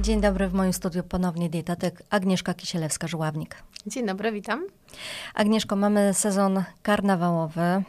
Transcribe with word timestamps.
Dzień 0.00 0.20
dobry, 0.20 0.48
w 0.48 0.54
moim 0.54 0.72
studiu 0.72 1.02
ponownie 1.02 1.50
dietetyk 1.50 2.02
Agnieszka 2.10 2.52
Kisielewska-Żuławnik. 2.52 3.54
Dzień 3.86 4.06
dobry, 4.06 4.32
witam. 4.32 4.66
Agnieszko, 5.34 5.76
mamy 5.76 6.14
sezon 6.14 6.64
karnawałowy. 6.82 7.60
E, 7.60 7.82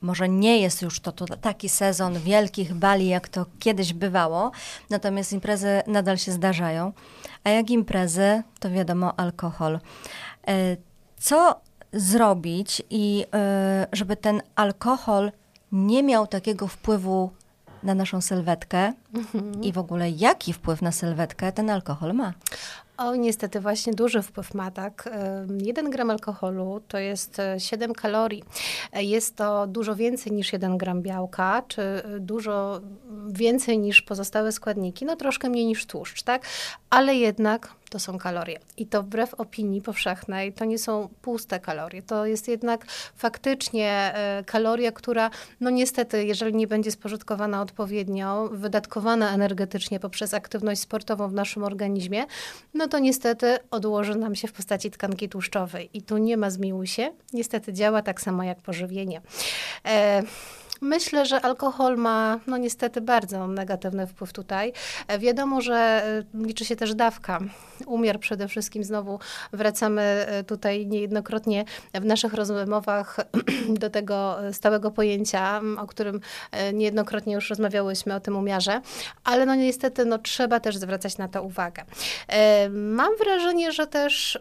może 0.00 0.28
nie 0.28 0.58
jest 0.58 0.82
już 0.82 1.00
to, 1.00 1.12
to 1.12 1.36
taki 1.36 1.68
sezon 1.68 2.18
wielkich 2.18 2.74
bali, 2.74 3.08
jak 3.08 3.28
to 3.28 3.46
kiedyś 3.58 3.92
bywało, 3.92 4.50
natomiast 4.90 5.32
imprezy 5.32 5.82
nadal 5.86 6.18
się 6.18 6.32
zdarzają. 6.32 6.92
A 7.44 7.50
jak 7.50 7.70
imprezy, 7.70 8.42
to 8.60 8.70
wiadomo 8.70 9.20
alkohol. 9.20 9.80
E, 10.48 10.76
co 11.16 11.60
zrobić 11.92 12.82
i 12.90 13.24
e, 13.34 13.86
żeby 13.92 14.16
ten 14.16 14.42
alkohol 14.56 15.32
nie 15.72 16.02
miał 16.02 16.26
takiego 16.26 16.66
wpływu 16.66 17.30
na 17.82 17.94
naszą 17.94 18.20
sylwetkę 18.20 18.92
mhm. 19.14 19.64
i 19.64 19.72
w 19.72 19.78
ogóle 19.78 20.10
jaki 20.10 20.52
wpływ 20.52 20.82
na 20.82 20.92
sylwetkę 20.92 21.52
ten 21.52 21.70
alkohol 21.70 22.14
ma? 22.14 22.32
O, 23.00 23.16
niestety 23.16 23.60
właśnie 23.60 23.92
duży 23.92 24.22
wpływ 24.22 24.54
ma, 24.54 24.70
tak. 24.70 25.08
Jeden 25.64 25.90
gram 25.90 26.10
alkoholu 26.10 26.80
to 26.88 26.98
jest 26.98 27.40
7 27.58 27.90
e, 27.90 27.94
kalorii. 27.94 28.44
E, 28.92 29.04
jest 29.04 29.36
to 29.36 29.66
dużo 29.66 29.96
więcej 29.96 30.32
niż 30.32 30.52
1 30.52 30.78
gram 30.78 31.02
białka, 31.02 31.62
czy 31.68 31.82
e, 31.82 32.02
dużo 32.20 32.80
więcej 33.28 33.78
niż 33.78 34.02
pozostałe 34.02 34.52
składniki, 34.52 35.04
no 35.04 35.16
troszkę 35.16 35.48
mniej 35.48 35.66
niż 35.66 35.86
tłuszcz, 35.86 36.22
tak? 36.22 36.46
Ale 36.90 37.14
jednak 37.14 37.72
to 37.90 37.98
są 37.98 38.18
kalorie. 38.18 38.58
I 38.76 38.86
to 38.86 39.02
wbrew 39.02 39.34
opinii 39.34 39.82
powszechnej, 39.82 40.52
to 40.52 40.64
nie 40.64 40.78
są 40.78 41.08
puste 41.22 41.60
kalorie. 41.60 42.02
To 42.02 42.26
jest 42.26 42.48
jednak 42.48 42.86
faktycznie 43.16 44.14
kaloria, 44.46 44.92
która, 44.92 45.30
no 45.60 45.70
niestety, 45.70 46.24
jeżeli 46.24 46.54
nie 46.54 46.66
będzie 46.66 46.90
spożytkowana 46.90 47.62
odpowiednio, 47.62 48.48
wydatkowana 48.52 49.34
energetycznie 49.34 50.00
poprzez 50.00 50.34
aktywność 50.34 50.80
sportową 50.80 51.28
w 51.28 51.32
naszym 51.32 51.64
organizmie, 51.64 52.24
no 52.74 52.88
to 52.88 52.98
niestety 52.98 53.58
odłoży 53.70 54.14
nam 54.14 54.34
się 54.34 54.48
w 54.48 54.52
postaci 54.52 54.90
tkanki 54.90 55.28
tłuszczowej. 55.28 55.90
I 55.94 56.02
tu 56.02 56.18
nie 56.18 56.36
ma 56.36 56.50
zmiłuj 56.50 56.86
się. 56.86 57.12
Niestety 57.32 57.72
działa 57.72 58.02
tak 58.02 58.20
samo 58.20 58.42
jak 58.42 58.62
pożywienie. 58.62 59.20
E 59.86 60.22
Myślę, 60.80 61.26
że 61.26 61.40
alkohol 61.40 61.96
ma, 61.96 62.38
no 62.46 62.56
niestety, 62.56 63.00
bardzo 63.00 63.46
negatywny 63.46 64.06
wpływ 64.06 64.32
tutaj. 64.32 64.72
E, 65.08 65.18
wiadomo, 65.18 65.60
że 65.60 65.74
e, 65.74 66.22
liczy 66.34 66.64
się 66.64 66.76
też 66.76 66.94
dawka. 66.94 67.38
Umiar 67.86 68.20
przede 68.20 68.48
wszystkim, 68.48 68.84
znowu 68.84 69.18
wracamy 69.52 70.02
e, 70.02 70.44
tutaj 70.44 70.86
niejednokrotnie 70.86 71.64
w 71.94 72.04
naszych 72.04 72.34
rozmowach 72.34 73.16
do 73.80 73.90
tego 73.90 74.36
stałego 74.52 74.90
pojęcia, 74.90 75.60
o 75.78 75.86
którym 75.86 76.20
niejednokrotnie 76.72 77.34
już 77.34 77.50
rozmawiałyśmy, 77.50 78.14
o 78.14 78.20
tym 78.20 78.36
umiarze, 78.36 78.80
ale 79.24 79.46
no 79.46 79.54
niestety 79.54 80.04
no, 80.04 80.18
trzeba 80.18 80.60
też 80.60 80.76
zwracać 80.76 81.18
na 81.18 81.28
to 81.28 81.42
uwagę. 81.42 81.84
Mam 82.70 83.16
wrażenie, 83.16 83.72
że 83.72 83.86
też 83.86 84.38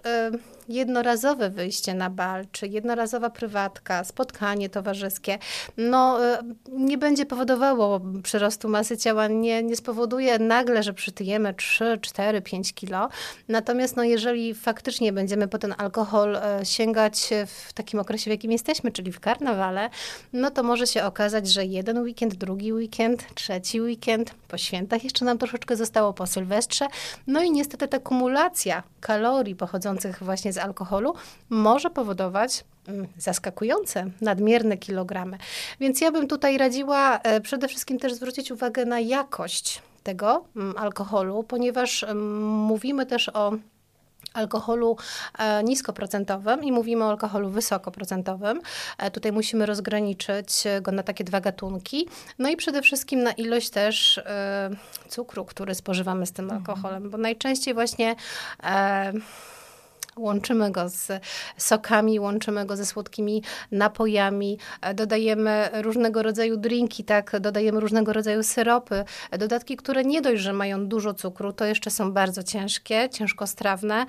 jednorazowe 0.70 1.50
wyjście 1.50 1.94
na 1.94 2.10
bal, 2.10 2.46
czy 2.52 2.68
jednorazowa 2.68 3.30
prywatka, 3.30 4.04
spotkanie 4.04 4.70
towarzyskie, 4.70 5.38
no 5.78 6.26
e, 6.26 6.40
nie 6.72 6.98
będzie 6.98 7.26
powodowało 7.26 8.02
przyrostu 8.24 8.70
masy 8.70 8.98
ciała, 8.98 9.28
nie, 9.28 9.64
nie 9.64 9.76
spowoduje 9.76 10.40
nagle, 10.40 10.84
że 10.84 10.94
przytyjemy 10.94 11.54
3, 11.54 12.00
4, 12.02 12.42
5 12.42 12.74
kilo. 12.74 13.10
Natomiast 13.48 13.96
no, 13.96 14.04
jeżeli 14.04 14.54
faktycznie 14.54 15.14
będziemy 15.14 15.48
po 15.48 15.58
ten 15.58 15.76
alkohol 15.78 16.36
e, 16.36 16.66
sięgać 16.66 17.30
w 17.48 17.74
takim 17.74 18.00
okresie, 18.00 18.30
w 18.30 18.34
jakim 18.34 18.52
jesteśmy, 18.52 18.92
czyli 18.92 19.12
w 19.12 19.20
karnawale, 19.20 19.90
no 20.34 20.52
to 20.52 20.64
może 20.64 20.88
się 20.88 21.04
okazać, 21.04 21.48
że 21.48 21.66
jeden 21.66 21.98
weekend, 21.98 22.36
drugi 22.36 22.74
weekend, 22.74 23.36
trzeci 23.36 23.82
weekend, 23.82 24.34
po 24.48 24.58
świętach 24.58 25.04
jeszcze 25.04 25.26
nam 25.26 25.38
troszeczkę 25.38 25.76
zostało 25.76 26.14
po 26.14 26.28
Sylwestrze. 26.28 26.88
No 27.28 27.44
i 27.44 27.52
niestety 27.52 27.88
ta 27.88 28.00
kumulacja 28.00 28.84
kalorii 29.00 29.56
pochodzących 29.56 30.24
właśnie 30.24 30.54
z 30.54 30.58
alkoholu 30.60 31.14
może 31.50 31.90
powodować 31.90 32.64
mm, 32.88 33.08
zaskakujące, 33.18 34.06
nadmierne 34.22 34.78
kilogramy. 34.78 35.38
Więc 35.80 36.02
ja 36.02 36.12
bym 36.12 36.28
tutaj 36.28 36.58
radziła 36.58 37.20
e, 37.20 37.42
przede 37.42 37.68
wszystkim 37.68 38.00
też 38.00 38.14
zwrócić 38.14 38.52
uwagę 38.52 38.86
na 38.86 39.00
jakość 39.00 39.82
tego 40.04 40.46
mm, 40.56 40.78
alkoholu, 40.78 41.44
ponieważ 41.44 42.04
mm, 42.04 42.44
mówimy 42.44 43.06
też 43.06 43.30
o 43.30 43.52
alkoholu 44.34 44.98
e, 45.38 45.64
niskoprocentowym 45.64 46.64
i 46.64 46.72
mówimy 46.72 47.04
o 47.04 47.10
alkoholu 47.10 47.50
wysokoprocentowym. 47.50 48.62
E, 48.98 49.12
tutaj 49.12 49.32
musimy 49.32 49.66
rozgraniczyć 49.66 50.64
go 50.82 50.92
na 50.92 51.04
takie 51.04 51.24
dwa 51.24 51.42
gatunki. 51.42 52.08
No 52.40 52.50
i 52.50 52.56
przede 52.58 52.82
wszystkim 52.82 53.24
na 53.24 53.32
ilość 53.32 53.70
też 53.70 54.22
cukru, 55.08 55.46
który 55.46 55.76
spożywamy 55.76 56.26
z 56.26 56.32
tym 56.32 56.46
mhm. 56.46 56.62
alkoholem, 56.62 57.10
bo 57.10 57.18
najczęściej 57.18 57.74
właśnie 57.74 58.16
łączymy 60.20 60.72
go 60.72 60.90
z 60.90 61.08
sokami, 61.58 62.20
łączymy 62.20 62.66
go 62.66 62.76
ze 62.76 62.86
słodkimi 62.86 63.44
napojami, 63.72 64.58
dodajemy 64.96 65.70
różnego 65.74 66.24
rodzaju 66.24 66.58
drinki, 66.58 67.04
tak, 67.04 67.40
dodajemy 67.40 67.80
różnego 67.80 68.14
rodzaju 68.14 68.44
syropy, 68.44 69.04
dodatki, 69.40 69.78
które 69.78 70.04
nie 70.04 70.22
dość, 70.22 70.42
że 70.42 70.54
mają 70.54 70.88
dużo 70.88 71.14
cukru, 71.14 71.54
to 71.54 71.66
jeszcze 71.66 71.92
są 71.92 72.12
bardzo 72.12 72.44
ciężkie, 72.44 73.10
ciężkostrawne 73.10 74.06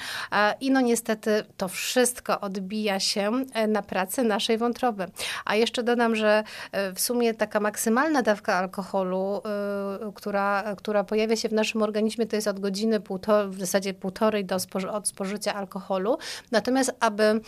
i 0.60 0.70
no 0.70 0.80
niestety 0.80 1.44
to 1.56 1.68
wszystko 1.68 2.40
odbija 2.40 3.00
się 3.00 3.30
na 3.68 3.82
pracy 3.82 4.22
naszej 4.22 4.58
wątroby. 4.58 5.06
A 5.44 5.56
jeszcze 5.56 5.82
dodam, 5.82 6.16
że 6.16 6.44
e, 6.72 6.92
w 6.92 7.00
sumie 7.00 7.34
taka 7.34 7.60
maksymalna 7.60 8.22
dawka 8.22 8.54
alkoholu, 8.54 9.42
e, 9.44 10.12
która, 10.14 10.74
która 10.76 11.04
pojawia 11.04 11.36
się 11.36 11.48
w 11.48 11.52
naszym 11.52 11.82
organizmie, 11.82 12.26
to 12.26 12.36
jest 12.36 12.48
od 12.48 12.60
godziny 12.60 13.00
w 13.48 13.60
zasadzie 13.60 13.94
półtorej 13.94 14.44
do 14.44 14.56
od 14.92 15.08
spożycia 15.08 15.54
alkoholu 15.54 15.99
alkoholu. 16.00 16.18
Natomiast, 16.50 16.92
aby 17.00 17.22
mm, 17.22 17.42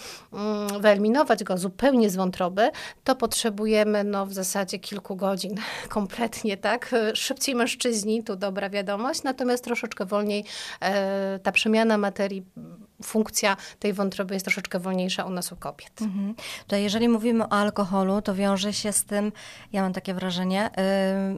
wyeliminować 0.80 1.44
go 1.44 1.58
zupełnie 1.58 2.10
z 2.10 2.16
wątroby, 2.16 2.70
to 3.04 3.16
potrzebujemy 3.16 4.04
no, 4.04 4.26
w 4.26 4.32
zasadzie 4.32 4.78
kilku 4.78 5.16
godzin 5.16 5.54
kompletnie, 5.88 6.56
tak? 6.56 6.94
Szybciej 7.14 7.54
mężczyźni, 7.54 8.24
tu 8.24 8.36
dobra 8.36 8.70
wiadomość, 8.70 9.22
natomiast 9.22 9.64
troszeczkę 9.64 10.06
wolniej 10.06 10.44
e, 10.80 11.38
ta 11.38 11.52
przemiana 11.52 11.98
materii 11.98 12.44
funkcja 13.02 13.56
tej 13.78 13.92
wątroby 13.92 14.34
jest 14.34 14.46
troszeczkę 14.46 14.78
wolniejsza 14.78 15.24
u 15.24 15.30
nas 15.30 15.52
u 15.52 15.56
kobiet. 15.56 16.02
Mhm. 16.02 16.34
To 16.66 16.76
jeżeli 16.76 17.08
mówimy 17.08 17.44
o 17.44 17.52
alkoholu, 17.52 18.22
to 18.22 18.34
wiąże 18.34 18.72
się 18.72 18.92
z 18.92 19.04
tym, 19.04 19.32
ja 19.72 19.82
mam 19.82 19.92
takie 19.92 20.14
wrażenie, 20.14 20.70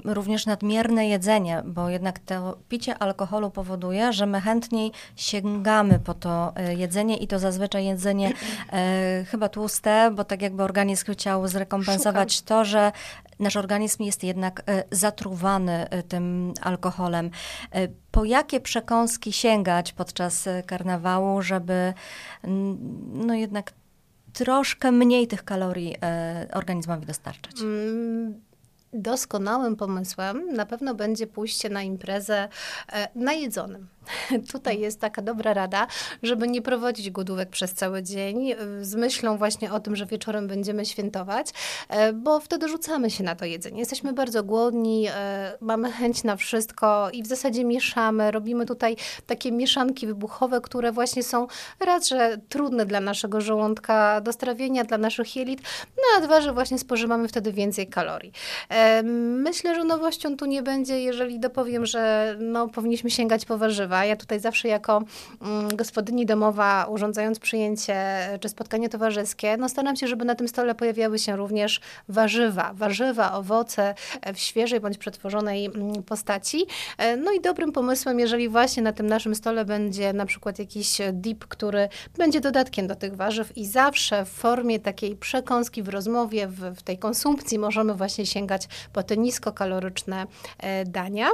yy, 0.04 0.14
również 0.14 0.46
nadmierne 0.46 1.08
jedzenie, 1.08 1.62
bo 1.66 1.88
jednak 1.88 2.18
to 2.18 2.58
picie 2.68 2.98
alkoholu 2.98 3.50
powoduje, 3.50 4.12
że 4.12 4.26
my 4.26 4.40
chętniej 4.40 4.92
sięgamy 5.16 5.98
po 5.98 6.14
to 6.14 6.52
y, 6.70 6.74
jedzenie 7.10 7.24
i 7.24 7.28
to 7.28 7.38
zazwyczaj 7.38 7.84
jedzenie 7.84 8.28
yy, 8.28 9.24
chyba 9.24 9.48
tłuste, 9.48 10.10
bo 10.14 10.24
tak 10.24 10.42
jakby 10.42 10.62
organizm 10.62 11.12
chciał 11.12 11.48
zrekompensować 11.48 12.32
Szukam. 12.32 12.46
to, 12.46 12.64
że 12.64 12.92
nasz 13.38 13.56
organizm 13.56 14.02
jest 14.02 14.24
jednak 14.24 14.60
y, 14.60 14.96
zatruwany 14.96 15.86
y, 15.94 16.02
tym 16.02 16.54
alkoholem 16.60 17.30
po 18.10 18.24
jakie 18.24 18.60
przekąski 18.60 19.32
sięgać 19.32 19.92
podczas 19.92 20.46
e, 20.46 20.62
karnawału, 20.62 21.42
żeby 21.42 21.94
no 23.12 23.34
jednak 23.34 23.72
troszkę 24.32 24.92
mniej 24.92 25.26
tych 25.26 25.44
kalorii 25.44 25.96
e, 26.02 26.48
organizmowi 26.52 27.06
dostarczać? 27.06 27.60
Mm, 27.60 28.40
doskonałym 28.92 29.76
pomysłem 29.76 30.52
na 30.52 30.66
pewno 30.66 30.94
będzie 30.94 31.26
pójście 31.26 31.68
na 31.68 31.82
imprezę 31.82 32.48
e, 32.92 33.08
najedzonym. 33.14 33.88
Tutaj 34.52 34.80
jest 34.80 35.00
taka 35.00 35.22
dobra 35.22 35.54
rada, 35.54 35.86
żeby 36.22 36.48
nie 36.48 36.62
prowadzić 36.62 37.10
głodówek 37.10 37.48
przez 37.48 37.74
cały 37.74 38.02
dzień 38.02 38.50
e, 38.50 38.56
z 38.80 38.94
myślą 38.94 39.36
właśnie 39.36 39.72
o 39.72 39.80
tym, 39.80 39.96
że 39.96 40.06
wieczorem 40.06 40.48
będziemy 40.48 40.86
świętować, 40.86 41.46
e, 41.88 42.12
bo 42.12 42.40
wtedy 42.40 42.68
rzucamy 42.68 43.10
się 43.10 43.24
na 43.24 43.34
to 43.34 43.44
jedzenie. 43.44 43.78
Jesteśmy 43.78 44.12
bardzo 44.12 44.44
głodni, 44.44 45.08
mamy 45.60 45.92
chęć 45.92 46.24
na 46.24 46.36
wszystko 46.36 47.10
i 47.12 47.22
w 47.22 47.26
zasadzie 47.26 47.64
mieszamy, 47.64 48.30
robimy 48.30 48.66
tutaj 48.66 48.96
takie 49.26 49.52
mieszanki 49.52 50.06
wybuchowe, 50.06 50.60
które 50.60 50.92
właśnie 50.92 51.22
są 51.22 51.46
raz, 51.80 52.08
że 52.08 52.38
trudne 52.48 52.86
dla 52.86 53.00
naszego 53.00 53.40
żołądka 53.40 54.20
do 54.20 54.32
strawienia, 54.32 54.84
dla 54.84 54.98
naszych 54.98 55.36
jelit, 55.36 55.62
no 55.96 56.02
a 56.18 56.20
dwa, 56.20 56.40
że 56.40 56.52
właśnie 56.52 56.78
spożywamy 56.78 57.28
wtedy 57.28 57.52
więcej 57.52 57.86
kalorii. 57.86 58.32
Myślę, 59.42 59.74
że 59.74 59.84
nowością 59.84 60.36
tu 60.36 60.46
nie 60.46 60.62
będzie, 60.62 61.00
jeżeli 61.00 61.40
dopowiem, 61.40 61.86
że 61.86 62.36
no, 62.40 62.68
powinniśmy 62.68 63.10
sięgać 63.10 63.44
po 63.44 63.58
warzywa, 63.58 63.93
Ja 64.02 64.16
tutaj 64.16 64.40
zawsze 64.40 64.68
jako 64.68 65.02
mm, 65.42 65.76
gospodyni 65.76 66.26
domowa, 66.26 66.86
urządzając 66.90 67.38
przyjęcie 67.38 67.94
czy 68.40 68.48
spotkanie 68.48 68.88
towarzyskie, 68.88 69.56
no 69.56 69.68
staram 69.68 69.96
się, 69.96 70.08
żeby 70.08 70.24
na 70.24 70.34
tym 70.34 70.48
stole 70.48 70.74
pojawiały 70.74 71.18
się 71.18 71.36
również 71.36 71.80
warzywa. 72.08 72.72
Warzywa, 72.74 73.32
owoce 73.32 73.94
w 74.34 74.38
świeżej 74.38 74.80
bądź 74.80 74.98
przetworzonej 74.98 75.66
mm, 75.66 76.02
postaci. 76.02 76.66
No 77.24 77.32
i 77.32 77.40
dobrym 77.40 77.72
pomysłem, 77.72 78.20
jeżeli 78.20 78.48
właśnie 78.48 78.82
na 78.82 78.92
tym 78.92 79.06
naszym 79.06 79.34
stole 79.34 79.64
będzie 79.64 80.12
na 80.12 80.26
przykład 80.26 80.58
jakiś 80.58 80.98
dip, 81.12 81.46
który 81.46 81.88
będzie 82.18 82.40
dodatkiem 82.40 82.86
do 82.86 82.96
tych 82.96 83.16
warzyw 83.16 83.56
i 83.56 83.66
zawsze 83.66 84.24
w 84.24 84.28
formie 84.28 84.80
takiej 84.80 85.16
przekąski 85.16 85.82
w 85.82 85.88
rozmowie, 85.88 86.46
w, 86.46 86.60
w 86.60 86.82
tej 86.82 86.98
konsumpcji 86.98 87.58
możemy 87.58 87.94
właśnie 87.94 88.26
sięgać 88.26 88.68
po 88.92 89.02
te 89.02 89.16
niskokaloryczne 89.16 90.26
e, 90.58 90.84
dania. 90.84 91.28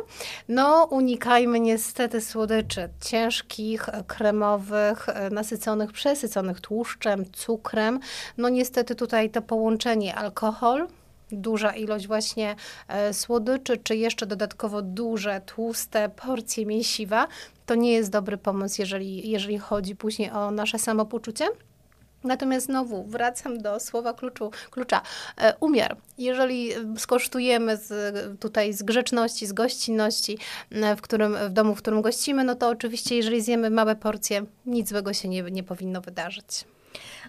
No, 0.49 0.89
unikajmy 0.91 1.61
niestety 1.61 2.21
słodyczy 2.51 2.89
ciężkich, 3.01 3.87
kremowych, 4.07 5.09
e, 5.09 5.31
nasyconych, 5.31 5.93
przesyconych 5.93 6.61
tłuszczem, 6.61 7.25
cukrem. 7.33 8.01
No 8.39 8.49
niestety 8.49 8.95
tutaj 8.95 9.31
to 9.31 9.43
połączenie 9.43 10.15
alkohol, 10.15 10.87
duża 11.33 11.73
ilość 11.73 12.07
właśnie 12.07 12.57
e, 12.89 13.15
słodyczy, 13.15 13.77
czy 13.77 13.97
jeszcze 13.97 14.27
dodatkowo 14.27 14.83
duże, 14.83 15.41
tłuste 15.47 16.09
porcje 16.09 16.67
mięsiwa, 16.67 17.29
to 17.67 17.75
nie 17.75 17.93
jest 17.93 18.11
dobry 18.11 18.39
pomysł, 18.39 18.83
jeżeli, 18.83 19.31
jeżeli 19.31 19.59
chodzi 19.59 19.97
później 19.97 20.31
o 20.31 20.51
nasze 20.51 20.79
samopoczucie. 20.79 21.47
Natomiast 22.25 22.67
znowu 22.67 23.05
wracam 23.05 23.59
do 23.59 23.81
słowa 23.81 24.15
kluczu, 24.15 24.51
klucza. 24.71 25.03
E, 25.39 25.55
umiar. 25.61 25.97
Jeżeli 26.19 26.71
skosztujemy 26.99 27.77
z, 27.77 28.15
tutaj 28.41 28.73
z 28.73 28.83
grzeczności, 28.83 29.47
z 29.47 29.53
gościnności, 29.53 30.39
e, 30.71 30.97
w, 30.97 31.01
którym, 31.01 31.37
w 31.49 31.53
domu, 31.53 31.75
w 31.75 31.79
którym 31.79 32.03
gościmy, 32.03 32.45
no 32.45 32.55
to 32.55 32.69
oczywiście, 32.69 33.17
jeżeli 33.17 33.43
zjemy 33.43 33.71
małe 33.71 33.97
porcje, 33.97 34.45
nic 34.67 34.89
złego 34.89 35.13
się 35.13 35.29
nie, 35.29 35.43
nie 35.43 35.63
powinno 35.63 36.01
wydarzyć. 36.01 36.65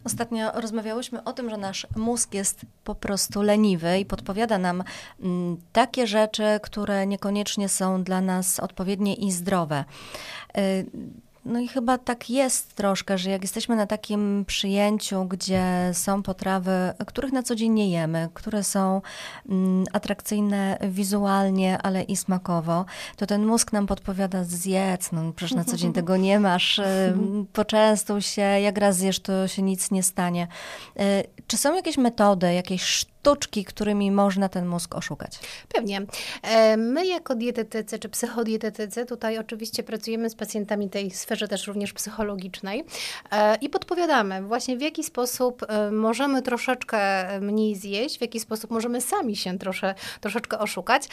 Ostatnio 0.03 0.51
rozmawiałyśmy 0.51 1.23
o 1.23 1.33
tym, 1.33 1.49
że 1.49 1.57
nasz 1.57 1.87
mózg 1.95 2.33
jest 2.33 2.61
po 2.83 2.95
prostu 2.95 3.41
leniwy 3.41 3.99
i 3.99 4.05
podpowiada 4.05 4.57
nam 4.57 4.83
takie 5.73 6.07
rzeczy, 6.07 6.43
które 6.63 7.07
niekoniecznie 7.07 7.69
są 7.69 8.03
dla 8.03 8.21
nas 8.21 8.59
odpowiednie 8.59 9.15
i 9.15 9.31
zdrowe. 9.31 9.85
No 11.45 11.59
i 11.59 11.67
chyba 11.67 11.97
tak 11.97 12.29
jest 12.29 12.73
troszkę, 12.73 13.17
że 13.17 13.29
jak 13.29 13.41
jesteśmy 13.41 13.75
na 13.75 13.87
takim 13.87 14.45
przyjęciu, 14.47 15.25
gdzie 15.25 15.63
są 15.93 16.23
potrawy, 16.23 16.71
których 17.07 17.31
na 17.31 17.43
co 17.43 17.55
dzień 17.55 17.71
nie 17.71 17.89
jemy, 17.89 18.29
które 18.33 18.63
są 18.63 19.01
mm, 19.49 19.85
atrakcyjne 19.93 20.77
wizualnie, 20.81 21.77
ale 21.77 22.03
i 22.03 22.15
smakowo, 22.15 22.85
to 23.15 23.25
ten 23.25 23.45
mózg 23.45 23.73
nam 23.73 23.87
podpowiada 23.87 24.43
zjedz, 24.43 25.11
no 25.11 25.33
przecież 25.35 25.55
na 25.55 25.63
co 25.63 25.77
dzień 25.77 25.93
tego 25.93 26.17
nie 26.17 26.39
masz, 26.39 26.81
poczęstuj 27.53 28.21
się, 28.21 28.41
jak 28.41 28.77
raz 28.77 28.95
zjesz, 28.95 29.19
to 29.19 29.47
się 29.47 29.61
nic 29.61 29.91
nie 29.91 30.03
stanie. 30.03 30.47
Y, 30.99 31.01
czy 31.47 31.57
są 31.57 31.75
jakieś 31.75 31.97
metody, 31.97 32.53
jakieś 32.53 33.05
sztuczki, 33.21 33.65
którymi 33.65 34.11
można 34.11 34.49
ten 34.49 34.65
mózg 34.65 34.95
oszukać? 34.95 35.39
Pewnie. 35.73 36.01
E, 36.41 36.77
my 36.77 37.07
jako 37.07 37.35
dietetycy 37.35 37.99
czy 37.99 38.09
psychodietetycy 38.09 39.05
tutaj 39.05 39.37
oczywiście 39.37 39.83
pracujemy 39.83 40.29
z 40.29 40.35
pacjentami 40.35 40.89
tej 40.89 41.11
sferze 41.11 41.47
też 41.47 41.67
również 41.67 41.93
psychologicznej 41.93 42.83
e, 43.31 43.55
i 43.55 43.69
podpowiadamy 43.69 44.41
właśnie 44.41 44.77
w 44.77 44.81
jaki 44.81 45.03
sposób 45.03 45.65
e, 45.67 45.91
możemy 45.91 46.41
troszeczkę 46.41 46.99
mniej 47.39 47.75
zjeść, 47.75 48.17
w 48.17 48.21
jaki 48.21 48.39
sposób 48.39 48.71
możemy 48.71 49.01
sami 49.01 49.35
się 49.35 49.57
trosze, 49.59 49.95
troszeczkę 50.21 50.59
oszukać. 50.59 51.07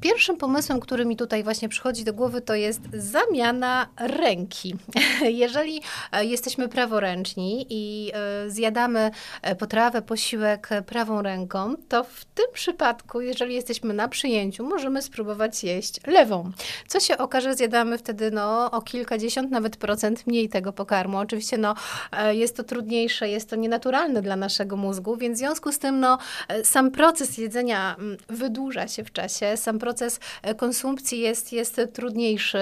Pierwszym 0.00 0.36
pomysłem, 0.36 0.80
który 0.80 1.04
mi 1.04 1.16
tutaj 1.16 1.44
właśnie 1.44 1.68
przychodzi 1.68 2.04
do 2.04 2.12
głowy 2.12 2.40
to 2.40 2.54
jest 2.54 2.80
zamiana 2.92 3.88
ręki. 3.96 4.76
Jeżeli 5.42 5.82
jesteśmy 6.20 6.68
praworęczni 6.68 7.66
i 7.70 8.12
zjadamy 8.46 9.10
potrawę, 9.58 10.02
posiłek 10.02 10.68
prawą 10.86 11.21
ręką, 11.22 11.74
to 11.88 12.04
w 12.04 12.24
tym 12.24 12.46
przypadku, 12.52 13.20
jeżeli 13.20 13.54
jesteśmy 13.54 13.94
na 13.94 14.08
przyjęciu, 14.08 14.64
możemy 14.64 15.02
spróbować 15.02 15.64
jeść 15.64 16.00
lewą. 16.06 16.50
Co 16.86 17.00
się 17.00 17.18
okaże, 17.18 17.54
zjadamy 17.54 17.98
wtedy 17.98 18.30
no, 18.30 18.70
o 18.70 18.82
kilkadziesiąt 18.82 19.50
nawet 19.50 19.76
procent 19.76 20.26
mniej 20.26 20.48
tego 20.48 20.72
pokarmu. 20.72 21.18
Oczywiście 21.18 21.58
no, 21.58 21.74
e, 22.12 22.34
jest 22.34 22.56
to 22.56 22.64
trudniejsze, 22.64 23.28
jest 23.28 23.50
to 23.50 23.56
nienaturalne 23.56 24.22
dla 24.22 24.36
naszego 24.36 24.76
mózgu, 24.76 25.16
więc 25.16 25.36
w 25.36 25.38
związku 25.38 25.72
z 25.72 25.78
tym 25.78 26.00
no, 26.00 26.18
e, 26.48 26.64
sam 26.64 26.90
proces 26.90 27.38
jedzenia 27.38 27.96
mm, 27.98 28.16
wydłuża 28.28 28.88
się 28.88 29.04
w 29.04 29.12
czasie, 29.12 29.56
sam 29.56 29.78
proces 29.78 30.20
e, 30.42 30.54
konsumpcji 30.54 31.20
jest, 31.20 31.52
jest 31.52 31.80
trudniejszy, 31.92 32.58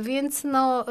więc 0.00 0.44
no 0.44 0.84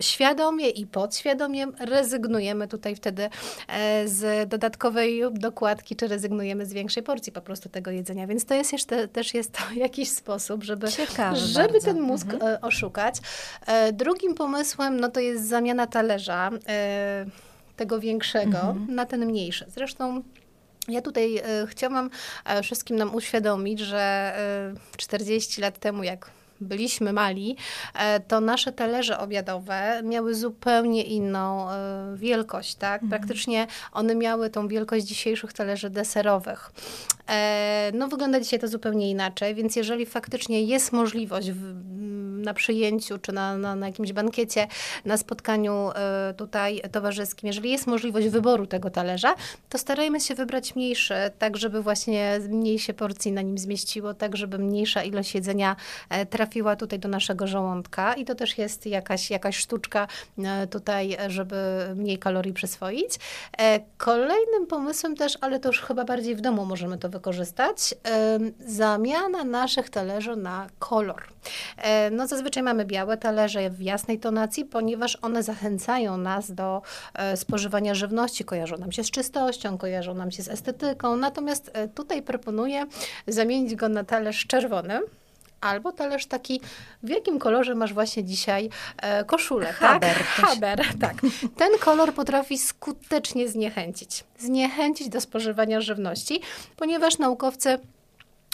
świadomie 0.00 0.68
i 0.70 0.86
podświadomie 0.86 1.66
rezygnujemy 1.80 2.68
tutaj 2.68 2.96
wtedy 2.96 3.28
e, 3.68 4.08
z 4.08 4.48
dodatkowej 4.48 5.22
dokładki, 5.32 5.96
czy 5.96 6.08
rezygnujemy 6.08 6.66
z 6.66 6.72
większej 6.72 7.02
porcji 7.02 7.32
po 7.32 7.40
prostu 7.40 7.68
tego 7.68 7.90
jedzenia. 7.90 8.26
Więc 8.26 8.44
to 8.44 8.54
jest 8.54 8.72
jeszcze, 8.72 9.08
też 9.08 9.34
jest 9.34 9.52
to 9.52 9.74
jakiś 9.76 10.10
sposób, 10.10 10.64
żeby, 10.64 10.88
Ciekawe 10.88 11.36
żeby 11.36 11.72
bardzo. 11.72 11.86
ten 11.86 12.00
mózg 12.00 12.26
mhm. 12.34 12.52
E, 12.52 12.60
oszukać. 12.60 13.14
E, 13.66 13.92
drugim 13.92 14.34
pomysłem, 14.34 15.00
no 15.00 15.08
to 15.08 15.20
jest 15.20 15.48
zamiana 15.48 15.86
talerza 15.86 16.50
tego 17.76 18.00
większego 18.00 18.58
mhm. 18.58 18.94
na 18.94 19.06
ten 19.06 19.26
mniejszy. 19.26 19.66
Zresztą 19.68 20.22
ja 20.88 21.02
tutaj 21.02 21.42
chciałam 21.66 22.10
wszystkim 22.62 22.96
nam 22.96 23.14
uświadomić, 23.14 23.80
że 23.80 24.34
40 24.96 25.60
lat 25.60 25.78
temu, 25.78 26.02
jak 26.02 26.30
byliśmy 26.60 27.12
mali, 27.12 27.56
e, 27.94 28.20
to 28.20 28.40
nasze 28.40 28.72
talerze 28.72 29.18
obiadowe 29.18 30.02
miały 30.04 30.34
zupełnie 30.34 31.02
inną 31.02 31.70
e, 31.70 31.74
wielkość, 32.16 32.74
tak? 32.74 33.02
Mhm. 33.02 33.10
Praktycznie 33.10 33.66
one 33.92 34.14
miały 34.14 34.50
tą 34.50 34.68
wielkość 34.68 35.04
dzisiejszych 35.04 35.52
talerzy 35.52 35.90
deserowych. 35.90 36.72
E, 37.28 37.90
no 37.94 38.08
wygląda 38.08 38.40
dzisiaj 38.40 38.58
to 38.58 38.68
zupełnie 38.68 39.10
inaczej, 39.10 39.54
więc 39.54 39.76
jeżeli 39.76 40.06
faktycznie 40.06 40.62
jest 40.62 40.92
możliwość 40.92 41.50
w, 41.50 41.74
na 42.44 42.54
przyjęciu 42.54 43.18
czy 43.18 43.32
na, 43.32 43.58
na, 43.58 43.76
na, 43.76 43.86
jakimś 43.86 44.12
bankiecie, 44.12 44.66
na 45.04 45.16
spotkaniu 45.16 45.90
tutaj 46.36 46.82
towarzyskim, 46.92 47.46
jeżeli 47.46 47.70
jest 47.70 47.86
możliwość 47.86 48.28
wyboru 48.28 48.66
tego 48.66 48.90
talerza, 48.90 49.34
to 49.68 49.78
starajmy 49.78 50.20
się 50.20 50.34
wybrać 50.34 50.76
mniejszy, 50.76 51.14
tak 51.38 51.56
żeby 51.56 51.82
właśnie 51.82 52.40
mniej 52.48 52.78
się 52.78 52.94
porcji 52.94 53.32
na 53.32 53.42
nim 53.42 53.58
zmieściło, 53.58 54.14
tak 54.14 54.36
żeby 54.36 54.58
mniejsza 54.58 55.02
ilość 55.02 55.34
jedzenia 55.34 55.76
trafiła 56.30 56.54
trafiła 56.54 56.76
tutaj 56.76 56.98
do 56.98 57.08
naszego 57.08 57.46
żołądka 57.46 58.14
i 58.14 58.24
to 58.24 58.34
też 58.34 58.58
jest 58.58 58.86
jakaś, 58.86 59.30
jakaś 59.30 59.56
sztuczka 59.56 60.08
e, 60.38 60.66
tutaj, 60.66 61.16
żeby 61.28 61.56
mniej 61.96 62.18
kalorii 62.18 62.52
przyswoić. 62.52 63.18
E, 63.58 63.80
kolejnym 63.96 64.66
pomysłem 64.68 65.16
też, 65.16 65.38
ale 65.40 65.60
to 65.60 65.68
już 65.68 65.80
chyba 65.80 66.04
bardziej 66.04 66.36
w 66.36 66.40
domu 66.40 66.64
możemy 66.64 66.98
to 66.98 67.08
wykorzystać, 67.14 67.94
zamiana 68.66 69.44
naszych 69.44 69.90
talerzy 69.90 70.36
na 70.36 70.66
kolor. 70.78 71.22
E, 71.76 72.10
no 72.10 72.26
zazwyczaj 72.26 72.62
mamy 72.62 72.84
białe 72.84 73.16
talerze 73.16 73.70
w 73.70 73.82
jasnej 73.82 74.18
tonacji, 74.18 74.64
ponieważ 74.64 75.18
one 75.22 75.42
zachęcają 75.42 76.16
nas 76.16 76.52
do 76.52 76.82
spożywania 77.34 77.94
żywności, 77.94 78.44
kojarzą 78.44 78.78
nam 78.78 78.92
się 78.92 79.04
z 79.04 79.10
czystością, 79.10 79.78
kojarzą 79.78 80.14
nam 80.14 80.30
się 80.30 80.42
z 80.42 80.48
estetyką, 80.48 81.16
natomiast 81.16 81.72
tutaj 81.94 82.22
proponuję 82.22 82.86
zamienić 83.26 83.74
go 83.74 83.88
na 83.88 84.04
talerz 84.04 84.46
czerwony 84.46 85.00
albo 85.64 85.92
talerz 85.92 86.26
taki, 86.26 86.60
w 87.02 87.08
jakim 87.08 87.38
kolorze 87.38 87.74
masz 87.74 87.94
właśnie 87.94 88.24
dzisiaj 88.24 88.70
e, 89.02 89.24
koszulę, 89.24 89.72
Haber. 89.72 90.16
Tak? 90.16 90.46
Haber, 90.46 90.84
tak. 91.00 91.14
Ten 91.56 91.78
kolor 91.80 92.14
potrafi 92.14 92.58
skutecznie 92.58 93.48
zniechęcić. 93.48 94.24
Zniechęcić 94.38 95.08
do 95.08 95.20
spożywania 95.20 95.80
żywności, 95.80 96.40
ponieważ 96.76 97.18
naukowcy 97.18 97.78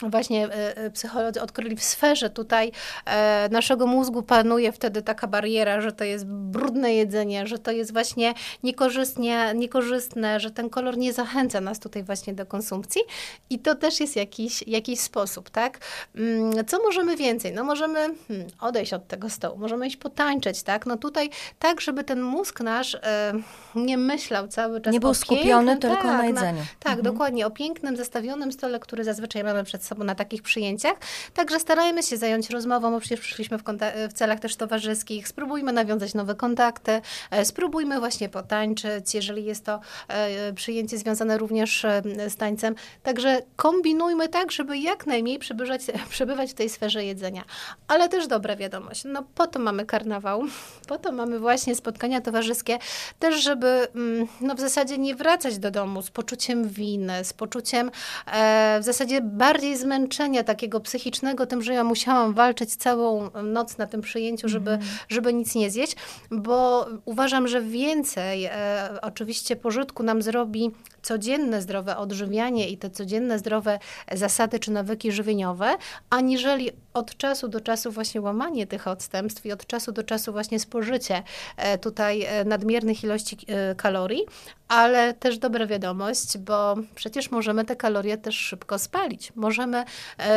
właśnie 0.09 0.45
e, 0.45 0.77
e, 0.77 0.89
psycholodzy 0.91 1.41
odkryli 1.41 1.75
w 1.75 1.83
sferze 1.83 2.29
tutaj 2.29 2.71
e, 3.05 3.49
naszego 3.51 3.87
mózgu 3.87 4.23
panuje 4.23 4.71
wtedy 4.71 5.01
taka 5.01 5.27
bariera, 5.27 5.81
że 5.81 5.91
to 5.91 6.03
jest 6.03 6.25
brudne 6.25 6.93
jedzenie, 6.93 7.47
że 7.47 7.59
to 7.59 7.71
jest 7.71 7.93
właśnie 7.93 8.33
niekorzystnie, 8.63 9.53
niekorzystne, 9.55 10.39
że 10.39 10.51
ten 10.51 10.69
kolor 10.69 10.97
nie 10.97 11.13
zachęca 11.13 11.61
nas 11.61 11.79
tutaj 11.79 12.03
właśnie 12.03 12.33
do 12.33 12.45
konsumpcji 12.45 13.01
i 13.49 13.59
to 13.59 13.75
też 13.75 13.99
jest 13.99 14.15
jakiś, 14.15 14.67
jakiś 14.67 14.99
sposób, 14.99 15.49
tak? 15.49 15.79
Mm, 16.15 16.65
co 16.65 16.83
możemy 16.83 17.17
więcej? 17.17 17.53
No 17.53 17.63
możemy 17.63 17.99
hmm, 18.27 18.47
odejść 18.59 18.93
od 18.93 19.07
tego 19.07 19.29
stołu, 19.29 19.57
możemy 19.57 19.87
iść 19.87 19.97
potańczyć, 19.97 20.63
tak? 20.63 20.85
No 20.85 20.97
tutaj 20.97 21.29
tak, 21.59 21.81
żeby 21.81 22.03
ten 22.03 22.21
mózg 22.21 22.61
nasz 22.61 22.97
nie 23.75 23.97
myślał 23.97 24.47
cały 24.47 24.81
czas 24.81 24.93
Nie 24.93 24.99
był 24.99 25.13
skupiony 25.13 25.77
tylko 25.77 25.95
tak, 25.95 26.05
na 26.05 26.25
jedzeniu. 26.25 26.59
Na, 26.59 26.65
tak, 26.79 26.97
mhm. 26.97 27.03
dokładnie, 27.03 27.47
o 27.47 27.51
pięknym, 27.51 27.97
zestawionym 27.97 28.51
stole, 28.51 28.79
który 28.79 29.03
zazwyczaj 29.03 29.43
mamy 29.43 29.63
przed 29.63 29.83
sobą 29.91 30.03
na 30.03 30.15
takich 30.15 30.41
przyjęciach. 30.41 30.93
Także 31.33 31.59
starajmy 31.59 32.03
się 32.03 32.17
zająć 32.17 32.49
rozmową, 32.49 32.91
bo 32.91 32.99
przecież 32.99 33.19
przyszliśmy 33.19 33.57
w, 33.57 33.63
w 34.09 34.13
celach 34.13 34.39
też 34.39 34.55
towarzyskich. 34.55 35.27
Spróbujmy 35.27 35.73
nawiązać 35.73 36.13
nowe 36.13 36.35
kontakty, 36.35 37.01
e, 37.31 37.45
spróbujmy 37.45 37.99
właśnie 37.99 38.29
potańczyć, 38.29 39.15
jeżeli 39.15 39.45
jest 39.45 39.65
to 39.65 39.79
e, 40.07 40.53
przyjęcie 40.53 40.97
związane 40.97 41.37
również 41.37 41.85
e, 41.85 42.01
z 42.27 42.35
tańcem. 42.35 42.75
Także 43.03 43.41
kombinujmy 43.55 44.27
tak, 44.27 44.51
żeby 44.51 44.77
jak 44.77 45.07
najmniej 45.07 45.39
przebywać, 45.39 45.81
przebywać 46.09 46.51
w 46.51 46.53
tej 46.53 46.69
sferze 46.69 47.05
jedzenia. 47.05 47.43
Ale 47.87 48.09
też 48.09 48.27
dobra 48.27 48.55
wiadomość, 48.55 49.03
no 49.05 49.23
po 49.35 49.47
to 49.47 49.59
mamy 49.59 49.85
karnawał, 49.85 50.43
po 50.89 50.97
to 50.97 51.11
mamy 51.11 51.39
właśnie 51.39 51.75
spotkania 51.75 52.21
towarzyskie, 52.21 52.79
też 53.19 53.43
żeby 53.43 53.87
mm, 53.95 54.27
no 54.41 54.55
w 54.55 54.59
zasadzie 54.59 54.97
nie 54.97 55.15
wracać 55.15 55.57
do 55.57 55.71
domu 55.71 56.01
z 56.01 56.09
poczuciem 56.11 56.69
winy, 56.69 57.25
z 57.25 57.33
poczuciem 57.33 57.91
e, 58.33 58.77
w 58.81 58.83
zasadzie 58.83 59.21
bardziej 59.21 59.77
zmęczenia 59.81 60.43
takiego 60.43 60.79
psychicznego 60.79 61.45
tym, 61.45 61.61
że 61.61 61.73
ja 61.73 61.83
musiałam 61.83 62.33
walczyć 62.33 62.75
całą 62.75 63.29
noc 63.43 63.77
na 63.77 63.87
tym 63.87 64.01
przyjęciu, 64.01 64.49
żeby, 64.49 64.71
mm. 64.71 64.85
żeby 65.09 65.33
nic 65.33 65.55
nie 65.55 65.71
zjeść, 65.71 65.95
bo 66.31 66.87
uważam, 67.05 67.47
że 67.47 67.61
więcej 67.61 68.45
e, 68.45 68.99
oczywiście 69.01 69.55
pożytku 69.55 70.03
nam 70.03 70.21
zrobi 70.21 70.71
codzienne 71.01 71.61
zdrowe 71.61 71.97
odżywianie 71.97 72.69
i 72.69 72.77
te 72.77 72.89
codzienne 72.89 73.39
zdrowe 73.39 73.79
zasady 74.11 74.59
czy 74.59 74.71
nawyki 74.71 75.11
żywieniowe, 75.11 75.75
aniżeli 76.09 76.71
od 76.93 77.17
czasu 77.17 77.47
do 77.47 77.61
czasu 77.61 77.91
właśnie 77.91 78.21
łamanie 78.21 78.67
tych 78.67 78.87
odstępstw 78.87 79.45
i 79.45 79.51
od 79.51 79.67
czasu 79.67 79.91
do 79.91 80.03
czasu 80.03 80.31
właśnie 80.31 80.59
spożycie 80.59 81.23
e, 81.57 81.77
tutaj 81.77 82.21
e, 82.23 82.45
nadmiernych 82.45 83.03
ilości 83.03 83.37
e, 83.47 83.75
kalorii, 83.75 84.23
ale 84.67 85.13
też 85.13 85.37
dobra 85.37 85.67
wiadomość, 85.67 86.37
bo 86.37 86.75
przecież 86.95 87.31
możemy 87.31 87.65
te 87.65 87.75
kalorie 87.75 88.17
też 88.17 88.35
szybko 88.35 88.79
spalić. 88.79 89.31
Możemy 89.35 89.83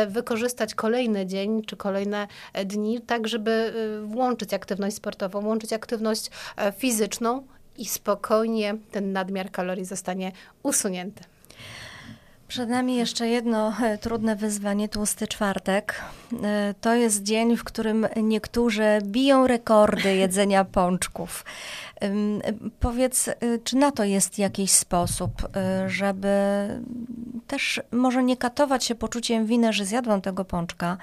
wykorzystać 0.07 0.75
kolejny 0.75 1.25
dzień 1.25 1.61
czy 1.61 1.77
kolejne 1.77 2.27
dni 2.65 3.01
tak, 3.01 3.27
żeby 3.27 3.73
włączyć 4.05 4.53
aktywność 4.53 4.95
sportową, 4.95 5.41
włączyć 5.41 5.73
aktywność 5.73 6.29
fizyczną 6.77 7.47
i 7.77 7.85
spokojnie 7.85 8.75
ten 8.91 9.13
nadmiar 9.13 9.51
kalorii 9.51 9.85
zostanie 9.85 10.31
usunięty. 10.63 11.23
Przed 12.47 12.69
nami 12.69 12.95
jeszcze 12.95 13.27
jedno 13.27 13.73
e, 13.83 13.97
trudne 13.97 14.35
wyzwanie, 14.35 14.89
tłusty 14.89 15.27
czwartek. 15.27 16.01
E, 16.43 16.73
to 16.81 16.93
jest 16.93 17.23
dzień, 17.23 17.57
w 17.57 17.63
którym 17.63 18.07
niektórzy 18.15 18.99
biją 19.03 19.47
rekordy 19.47 20.15
jedzenia 20.25 20.65
pączków. 20.65 21.45
Powiedz, 22.79 23.27
e, 23.27 23.33
czy 23.63 23.75
na 23.75 23.91
to 23.91 24.03
jest 24.03 24.39
jakiś 24.39 24.71
sposób, 24.71 25.31
żeby 25.87 26.29
też 27.47 27.81
może 27.91 28.23
nie 28.23 28.37
katować 28.37 28.85
się 28.85 28.95
poczuciem 28.95 29.45
winy, 29.45 29.73
że 29.73 29.85
zjadłam 29.85 30.21
tego 30.21 30.45
pączka, 30.45 30.97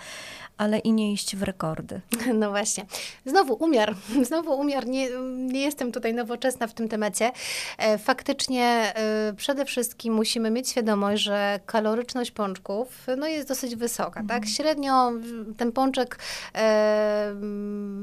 ale 0.62 0.78
i 0.78 0.92
nie 0.92 1.12
iść 1.12 1.36
w 1.36 1.42
rekordy. 1.42 2.00
No 2.42 2.50
właśnie. 2.50 2.86
Znowu 3.26 3.54
umiar. 3.54 3.94
Znowu 4.28 4.52
umiar. 4.52 4.86
Nie, 4.86 5.08
nie 5.36 5.60
jestem 5.60 5.92
tutaj 5.92 6.14
nowoczesna 6.14 6.66
w 6.66 6.74
tym 6.74 6.88
temacie. 6.88 7.32
E, 7.78 7.98
faktycznie 7.98 8.92
e, 8.94 9.32
przede 9.36 9.64
wszystkim 9.64 10.14
musimy 10.14 10.50
mieć 10.50 10.68
świadomość, 10.68 11.22
że 11.22 11.60
kaloryczność 11.66 12.30
pączków 12.30 13.06
no, 13.18 13.26
jest 13.26 13.48
dosyć 13.48 13.76
wysoka. 13.76 14.10
Tak? 14.10 14.22
Mhm. 14.22 14.40
Tak? 14.40 14.50
Średnio 14.50 15.12
ten 15.56 15.72
pączek 15.72 16.18
e, 16.54 17.34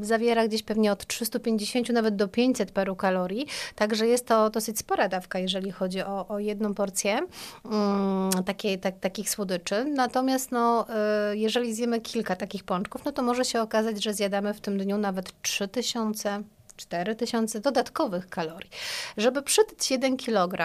zawiera 0.01 0.47
gdzieś 0.47 0.63
pewnie 0.63 0.91
od 0.91 1.07
350 1.07 1.89
nawet 1.89 2.15
do 2.15 2.27
500 2.27 2.71
paru 2.71 2.95
kalorii. 2.95 3.47
Także 3.75 4.07
jest 4.07 4.25
to 4.25 4.49
dosyć 4.49 4.79
spora 4.79 5.09
dawka, 5.09 5.39
jeżeli 5.39 5.71
chodzi 5.71 6.01
o, 6.01 6.27
o 6.27 6.39
jedną 6.39 6.73
porcję 6.73 7.19
um, 7.63 8.43
takiej, 8.45 8.79
tak, 8.79 8.99
takich 8.99 9.29
słodyczy. 9.29 9.85
Natomiast 9.85 10.51
no, 10.51 10.85
e, 10.89 11.37
jeżeli 11.37 11.73
zjemy 11.73 12.01
kilka 12.01 12.35
takich 12.49 12.63
pączków, 12.63 13.05
no 13.05 13.11
to 13.11 13.21
może 13.21 13.45
się 13.45 13.61
okazać, 13.61 14.03
że 14.03 14.13
zjadamy 14.13 14.53
w 14.53 14.61
tym 14.61 14.77
dniu 14.77 14.97
nawet 14.97 15.41
3000 15.41 16.43
4000 16.79 17.59
dodatkowych 17.59 18.29
kalorii. 18.29 18.69
Żeby 19.17 19.41
przytyć 19.41 19.91
1 19.91 20.17
kg 20.17 20.59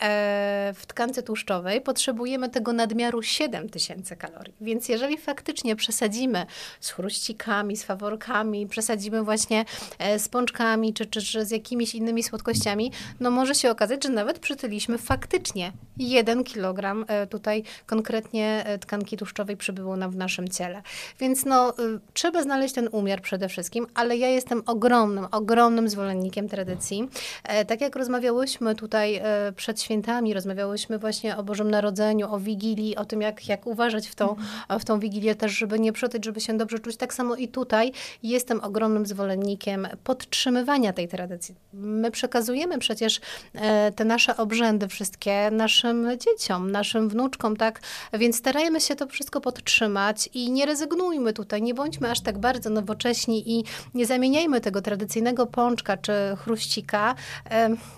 e, 0.00 0.72
w 0.76 0.86
tkance 0.86 1.22
tłuszczowej, 1.22 1.80
potrzebujemy 1.80 2.48
tego 2.48 2.72
nadmiaru 2.72 3.22
7000 3.22 4.16
kalorii. 4.16 4.54
Więc 4.60 4.88
jeżeli 4.88 5.18
faktycznie 5.18 5.76
przesadzimy 5.76 6.46
z 6.80 6.90
chruścikami, 6.90 7.76
z 7.76 7.84
faworkami, 7.84 8.66
przesadzimy 8.66 9.22
właśnie 9.22 9.64
e, 9.98 10.18
z 10.18 10.28
pączkami 10.28 10.94
czy, 10.94 11.06
czy, 11.06 11.22
czy 11.22 11.44
z 11.44 11.50
jakimiś 11.50 11.94
innymi 11.94 12.22
słodkościami, 12.22 12.92
no 13.20 13.30
może 13.30 13.54
się 13.54 13.70
okazać, 13.70 14.04
że 14.04 14.10
nawet 14.10 14.38
przytyliśmy 14.38 14.98
faktycznie 14.98 15.72
1 15.96 16.44
kg 16.44 17.04
e, 17.08 17.26
tutaj 17.26 17.62
konkretnie 17.86 18.64
tkanki 18.80 19.16
tłuszczowej 19.16 19.56
przybyło 19.56 19.96
nam 19.96 20.10
w 20.10 20.16
naszym 20.16 20.48
ciele. 20.48 20.82
Więc 21.20 21.44
no, 21.44 21.74
trzeba 22.14 22.42
znaleźć 22.42 22.74
ten 22.74 22.88
umiar 22.92 23.22
przede 23.22 23.48
wszystkim, 23.48 23.86
ale 23.94 24.16
ja 24.16 24.28
jestem 24.28 24.62
ogromnym, 24.66 25.26
ogromnym 25.30 25.57
ogromnym 25.58 25.88
zwolennikiem 25.88 26.48
tradycji. 26.48 27.08
E, 27.44 27.64
tak 27.64 27.80
jak 27.80 27.96
rozmawiałyśmy 27.96 28.74
tutaj 28.74 29.14
e, 29.16 29.52
przed 29.56 29.82
świętami, 29.82 30.34
rozmawiałyśmy 30.34 30.98
właśnie 30.98 31.36
o 31.36 31.42
Bożym 31.42 31.70
Narodzeniu, 31.70 32.32
o 32.32 32.38
Wigilii, 32.38 32.96
o 32.96 33.04
tym, 33.04 33.20
jak, 33.20 33.48
jak 33.48 33.66
uważać 33.66 34.08
w 34.08 34.14
tą, 34.14 34.36
w 34.80 34.84
tą 34.84 34.98
Wigilię 35.00 35.34
też, 35.34 35.52
żeby 35.52 35.78
nie 35.78 35.92
przytyć, 35.92 36.24
żeby 36.24 36.40
się 36.40 36.56
dobrze 36.56 36.78
czuć. 36.78 36.96
Tak 36.96 37.14
samo 37.14 37.36
i 37.36 37.48
tutaj 37.48 37.92
jestem 38.22 38.60
ogromnym 38.60 39.06
zwolennikiem 39.06 39.88
podtrzymywania 40.04 40.92
tej 40.92 41.08
tradycji. 41.08 41.54
My 41.72 42.10
przekazujemy 42.10 42.78
przecież 42.78 43.20
e, 43.54 43.92
te 43.92 44.04
nasze 44.04 44.36
obrzędy 44.36 44.88
wszystkie 44.88 45.50
naszym 45.50 46.08
dzieciom, 46.18 46.70
naszym 46.70 47.08
wnuczkom, 47.08 47.56
tak? 47.56 47.80
Więc 48.12 48.36
starajmy 48.36 48.80
się 48.80 48.96
to 48.96 49.06
wszystko 49.06 49.40
podtrzymać 49.40 50.28
i 50.34 50.50
nie 50.50 50.66
rezygnujmy 50.66 51.32
tutaj, 51.32 51.62
nie 51.62 51.74
bądźmy 51.74 52.10
aż 52.10 52.20
tak 52.20 52.38
bardzo 52.38 52.70
nowocześni 52.70 53.58
i 53.58 53.64
nie 53.94 54.06
zamieniajmy 54.06 54.60
tego 54.60 54.82
tradycyjnego 54.82 55.47
pączka 55.48 55.96
czy 55.96 56.12
chruścika 56.36 57.14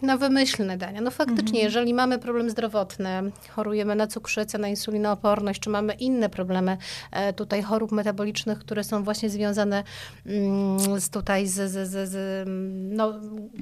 na 0.03 0.17
wymyślne 0.17 0.77
dania. 0.77 1.01
No 1.01 1.11
faktycznie, 1.11 1.45
mhm. 1.45 1.65
jeżeli 1.65 1.95
mamy 1.95 2.19
problem 2.19 2.51
zdrowotny, 2.51 3.09
chorujemy 3.49 3.95
na 3.95 4.07
cukrzycę, 4.07 4.59
na 4.59 4.69
insulinooporność, 4.69 5.61
czy 5.61 5.71
mamy 5.71 5.93
inne 5.93 6.29
problemy 6.29 6.77
e, 7.13 7.33
tutaj 7.33 7.63
chorób 7.63 7.93
metabolicznych, 7.93 8.59
które 8.59 8.85
są 8.85 9.05
właśnie 9.05 9.31
związane 9.31 9.85
mm, 10.27 11.01
z 11.01 11.11
tutaj 11.11 11.47
z, 11.47 11.71
z, 11.71 11.89
z, 11.89 12.11
z 12.11 12.49
no, 12.97 13.13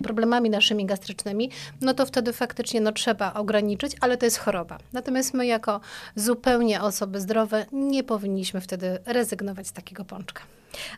problemami 0.02 0.50
naszymi 0.50 0.86
gastrycznymi, 0.86 1.50
no 1.80 1.94
to 1.94 2.06
wtedy 2.06 2.32
faktycznie 2.32 2.80
no, 2.80 2.92
trzeba 2.92 3.34
ograniczyć, 3.34 3.96
ale 4.00 4.16
to 4.16 4.26
jest 4.26 4.38
choroba. 4.38 4.78
Natomiast 4.92 5.34
my 5.34 5.46
jako 5.46 5.80
zupełnie 6.16 6.82
osoby 6.82 7.20
zdrowe 7.20 7.66
nie 7.72 8.04
powinniśmy 8.04 8.60
wtedy 8.60 8.98
rezygnować 9.06 9.66
z 9.66 9.72
takiego 9.72 10.04
pączka. 10.04 10.42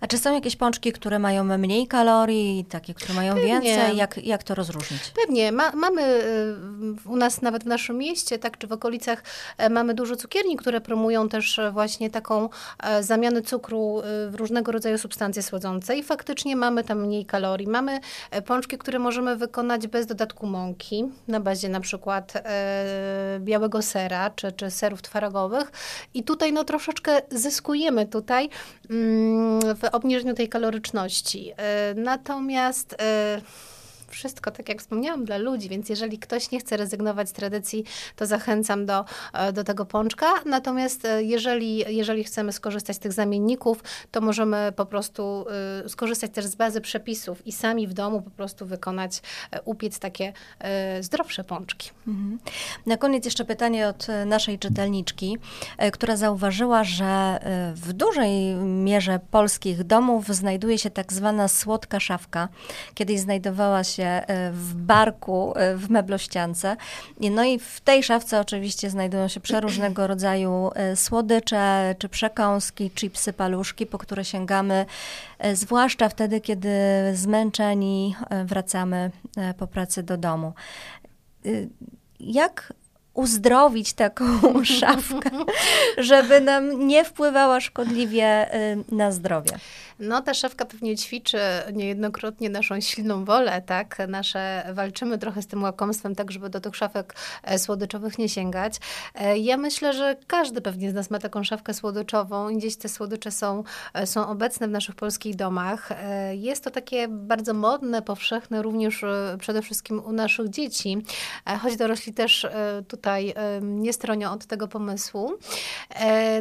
A 0.00 0.06
czy 0.06 0.18
są 0.18 0.34
jakieś 0.34 0.56
pączki, 0.56 0.92
które 0.92 1.18
mają 1.18 1.44
mniej 1.44 1.86
kalorii, 1.86 2.64
takie, 2.64 2.94
które 2.94 3.14
mają 3.14 3.34
Pewnie. 3.34 3.48
więcej? 3.48 3.96
Jak, 3.96 4.18
jak 4.18 4.42
to 4.42 4.54
rozróżnić? 4.54 5.00
Pewnie. 5.26 5.52
Ma, 5.52 5.72
mamy 5.72 6.02
y, 6.02 7.08
u 7.08 7.16
nas, 7.16 7.42
nawet 7.42 7.64
w 7.64 7.66
naszym 7.66 7.98
mieście, 7.98 8.38
tak, 8.38 8.58
czy 8.58 8.66
w 8.66 8.72
okolicach, 8.72 9.22
e, 9.58 9.70
mamy 9.70 9.94
dużo 9.94 10.16
cukierni, 10.16 10.56
które 10.56 10.80
promują 10.80 11.28
też 11.28 11.60
właśnie 11.72 12.10
taką 12.10 12.48
e, 12.82 13.02
zamianę 13.02 13.42
cukru 13.42 14.00
y, 14.00 14.30
w 14.30 14.34
różnego 14.34 14.72
rodzaju 14.72 14.98
substancje 14.98 15.42
słodzące 15.42 15.96
i 15.96 16.02
faktycznie 16.02 16.56
mamy 16.56 16.84
tam 16.84 17.00
mniej 17.00 17.26
kalorii. 17.26 17.66
Mamy 17.66 18.00
e, 18.30 18.42
pączki, 18.42 18.78
które 18.78 18.98
możemy 18.98 19.36
wykonać 19.36 19.86
bez 19.86 20.06
dodatku 20.06 20.46
mąki, 20.46 21.04
na 21.28 21.40
bazie 21.40 21.68
na 21.68 21.80
przykład 21.80 22.32
białego 23.38 23.82
sera, 23.82 24.30
czy, 24.30 24.52
czy 24.52 24.70
serów 24.70 25.02
twarogowych 25.02 25.72
i 26.14 26.22
tutaj 26.22 26.52
no 26.52 26.64
troszeczkę 26.64 27.22
zyskujemy 27.30 28.06
tutaj 28.06 28.48
mm, 28.90 29.59
w 29.60 29.84
obniżeniu 29.92 30.34
tej 30.34 30.48
kaloryczności. 30.48 31.52
E, 31.56 31.94
natomiast 31.94 32.96
e, 33.02 33.40
wszystko, 34.10 34.50
tak 34.50 34.68
jak 34.68 34.78
wspomniałam, 34.80 35.24
dla 35.24 35.38
ludzi, 35.38 35.68
więc 35.68 35.88
jeżeli 35.88 36.18
ktoś 36.18 36.50
nie 36.50 36.60
chce 36.60 36.76
rezygnować 36.76 37.28
z 37.28 37.32
tradycji, 37.32 37.84
to 38.16 38.26
zachęcam 38.26 38.86
do, 38.86 39.04
e, 39.32 39.52
do 39.52 39.64
tego 39.64 39.86
pączka. 39.86 40.26
Natomiast 40.46 41.04
e, 41.04 41.22
jeżeli, 41.22 41.96
jeżeli 41.96 42.24
chcemy 42.24 42.52
skorzystać 42.52 42.96
z 42.96 42.98
tych 42.98 43.12
zamienników, 43.12 43.82
to 44.10 44.20
możemy 44.20 44.72
po 44.76 44.86
prostu 44.86 45.46
e, 45.84 45.88
skorzystać 45.88 46.30
też 46.30 46.46
z 46.46 46.54
bazy 46.54 46.80
przepisów 46.80 47.46
i 47.46 47.52
sami 47.52 47.86
w 47.86 47.92
domu 47.92 48.22
po 48.22 48.30
prostu 48.30 48.66
wykonać, 48.66 49.22
upiec 49.64 49.98
takie 49.98 50.32
zdrowsze 51.00 51.44
pączki. 51.44 51.90
Mhm. 52.08 52.38
Na 52.86 52.96
koniec 52.96 53.24
jeszcze 53.24 53.44
pytanie 53.44 53.88
od 53.88 54.06
naszej 54.26 54.58
czytelniczki, 54.58 55.38
która 55.92 56.16
zauważyła, 56.16 56.84
że 56.84 57.38
w 57.74 57.92
dużej 57.92 58.54
mierze 58.64 59.20
polskich 59.30 59.84
domów 59.84 60.28
znajduje 60.28 60.78
się 60.78 60.90
tak 60.90 61.12
zwana 61.12 61.48
słodka 61.48 62.00
szafka. 62.00 62.48
Kiedyś 62.94 63.20
znajdowała 63.20 63.84
się 63.84 63.99
się 64.00 64.06
e, 64.06 64.50
w 64.52 64.74
barku 64.74 65.52
e, 65.56 65.76
w 65.76 65.90
meblościance. 65.90 66.76
No 67.20 67.44
i 67.44 67.58
w 67.58 67.80
tej 67.80 68.02
szafce 68.02 68.40
oczywiście 68.40 68.90
znajdują 68.90 69.28
się 69.28 69.40
przeróżnego 69.40 70.06
rodzaju 70.12 70.70
e, 70.74 70.96
słodycze, 70.96 71.94
czy 71.98 72.08
przekąski, 72.08 72.90
chipsy, 72.90 73.32
paluszki, 73.32 73.86
po 73.86 73.98
które 73.98 74.24
sięgamy, 74.24 74.86
zwłaszcza 75.54 76.08
wtedy, 76.08 76.40
kiedy 76.40 76.70
zmęczeni 77.14 78.16
wracamy 78.44 79.10
po 79.58 79.66
pracy 79.66 80.02
do 80.02 80.16
domu. 80.16 80.52
Jak 82.20 82.72
uzdrowić 83.14 83.92
taką 83.92 84.24
szafkę, 84.80 85.30
żeby 85.98 86.40
nam 86.40 86.86
nie 86.86 87.04
wpływała 87.04 87.60
szkodliwie 87.60 88.54
y, 88.54 88.84
na 88.94 89.12
zdrowie. 89.12 89.52
No, 90.00 90.22
ta 90.22 90.34
szafka 90.34 90.64
pewnie 90.64 90.96
ćwiczy 90.96 91.38
niejednokrotnie 91.72 92.50
naszą 92.50 92.80
silną 92.80 93.24
wolę, 93.24 93.62
tak? 93.62 93.96
Nasze, 94.08 94.64
walczymy 94.72 95.18
trochę 95.18 95.42
z 95.42 95.46
tym 95.46 95.62
łakomstwem, 95.62 96.14
tak, 96.14 96.30
żeby 96.30 96.50
do 96.50 96.60
tych 96.60 96.76
szafek 96.76 97.14
e, 97.42 97.58
słodyczowych 97.58 98.18
nie 98.18 98.28
sięgać. 98.28 98.74
E, 99.14 99.38
ja 99.38 99.56
myślę, 99.56 99.92
że 99.92 100.16
każdy 100.26 100.60
pewnie 100.60 100.90
z 100.90 100.94
nas 100.94 101.10
ma 101.10 101.18
taką 101.18 101.44
szafkę 101.44 101.74
słodyczową 101.74 102.56
gdzieś 102.56 102.76
te 102.76 102.88
słodycze 102.88 103.30
są, 103.30 103.64
e, 103.94 104.06
są 104.06 104.28
obecne 104.28 104.68
w 104.68 104.70
naszych 104.70 104.94
polskich 104.94 105.36
domach. 105.36 105.88
Jest 106.32 106.64
to 106.64 106.70
takie 106.70 107.08
bardzo 107.08 107.54
modne, 107.54 108.02
powszechne 108.02 108.62
również 108.62 109.04
przede 109.38 109.62
wszystkim 109.62 110.04
u 110.04 110.12
naszych 110.12 110.48
dzieci, 110.48 110.98
choć 111.62 111.76
dorośli 111.76 112.14
też 112.14 112.46
tutaj 112.88 112.99
nie 113.62 113.92
stronią 113.92 114.32
od 114.32 114.46
tego 114.46 114.68
pomysłu. 114.68 115.32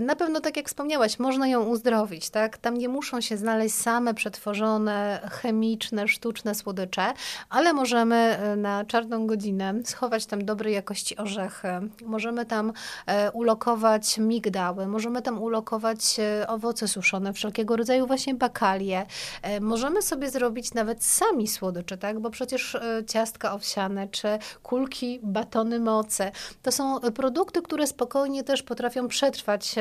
Na 0.01 0.15
pewno, 0.15 0.39
tak 0.39 0.57
jak 0.57 0.67
wspomniałaś, 0.67 1.19
można 1.19 1.47
ją 1.47 1.63
uzdrowić, 1.63 2.29
tak? 2.29 2.57
Tam 2.57 2.77
nie 2.77 2.89
muszą 2.89 3.21
się 3.21 3.37
znaleźć 3.37 3.75
same 3.75 4.13
przetworzone, 4.13 5.29
chemiczne, 5.31 6.07
sztuczne 6.07 6.55
słodycze, 6.55 7.13
ale 7.49 7.73
możemy 7.73 8.15
e, 8.15 8.55
na 8.55 8.85
czarną 8.85 9.27
godzinę 9.27 9.73
schować 9.85 10.25
tam 10.25 10.45
dobrej 10.45 10.73
jakości 10.73 11.17
orzechy, 11.17 11.67
możemy 12.05 12.45
tam 12.45 12.73
e, 13.05 13.31
ulokować 13.31 14.17
migdały, 14.17 14.87
możemy 14.87 15.21
tam 15.21 15.41
ulokować 15.41 16.19
e, 16.19 16.47
owoce 16.47 16.87
suszone, 16.87 17.33
wszelkiego 17.33 17.75
rodzaju 17.75 18.07
właśnie 18.07 18.35
bakalie. 18.35 19.05
Możemy 19.61 20.01
sobie 20.01 20.29
zrobić 20.29 20.73
nawet 20.73 21.03
sami 21.03 21.47
słodycze, 21.47 21.97
tak? 21.97 22.19
bo 22.19 22.29
przecież 22.29 22.77
ciastka 23.07 23.53
owsiane 23.53 24.07
czy 24.07 24.27
kulki, 24.63 25.19
batony 25.23 25.79
moce 25.79 26.31
to 26.61 26.71
są 26.71 26.99
produkty, 26.99 27.61
które 27.61 27.87
spokojnie 27.87 28.43
też 28.43 28.63
potrafią 28.63 29.07
przetrwać 29.07 29.75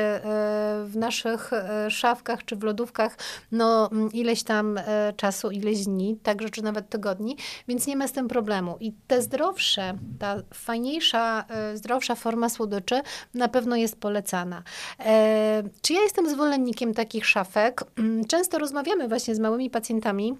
w 0.85 0.91
naszych 0.95 1.51
szafkach 1.89 2.45
czy 2.45 2.55
w 2.55 2.63
lodówkach 2.63 3.17
no, 3.51 3.91
mm, 3.91 4.11
ileś 4.11 4.43
tam 4.43 4.77
e, 4.77 5.13
czasu, 5.17 5.51
ileś 5.51 5.85
dni, 5.85 6.17
także 6.23 6.49
czy 6.49 6.61
nawet 6.61 6.89
tygodni, 6.89 7.37
więc 7.67 7.87
nie 7.87 7.95
ma 7.95 8.07
z 8.07 8.11
tym 8.11 8.27
problemu. 8.27 8.77
I 8.79 8.93
te 9.07 9.21
zdrowsze, 9.21 9.97
ta 10.19 10.35
fajniejsza, 10.53 11.45
e, 11.49 11.77
zdrowsza 11.77 12.15
forma 12.15 12.49
słodyczy 12.49 13.01
na 13.33 13.47
pewno 13.47 13.75
jest 13.75 13.99
polecana. 13.99 14.63
E, 14.99 15.63
czy 15.81 15.93
ja 15.93 16.01
jestem 16.01 16.29
zwolennikiem 16.29 16.93
takich 16.93 17.25
szafek? 17.25 17.83
Mm, 17.97 18.25
często 18.25 18.59
rozmawiamy 18.59 19.07
właśnie 19.07 19.35
z 19.35 19.39
małymi 19.39 19.69
pacjentami, 19.69 20.37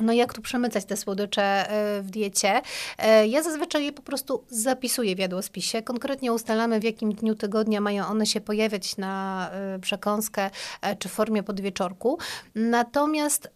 no 0.00 0.12
jak 0.12 0.34
tu 0.34 0.42
przemycać 0.42 0.84
te 0.84 0.96
słodycze 0.96 1.42
e, 1.42 2.02
w 2.02 2.10
diecie? 2.10 2.60
E, 2.98 3.26
ja 3.26 3.42
zazwyczaj 3.42 3.84
je 3.84 3.92
po 3.92 4.02
prostu 4.02 4.44
zapisuję 4.48 5.16
w 5.16 5.18
jadłospisie. 5.18 5.82
Konkretnie 5.82 6.32
ustalamy, 6.32 6.80
w 6.80 6.84
jakim 6.84 7.12
dniu 7.12 7.34
tygodnia 7.34 7.80
mają 7.80 8.06
one 8.06 8.26
się 8.26 8.40
pojawiać 8.40 8.96
na 8.96 9.50
e, 9.52 9.78
przekąskę 9.78 10.50
czy 10.98 11.08
w 11.08 11.12
formie 11.12 11.42
podwieczorku. 11.42 12.18
Natomiast 12.54 13.50